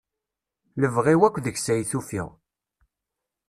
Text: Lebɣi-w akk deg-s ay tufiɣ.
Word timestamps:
Lebɣi-w 0.81 1.21
akk 1.27 1.37
deg-s 1.45 1.67
ay 1.73 1.81
tufiɣ. 1.91 2.27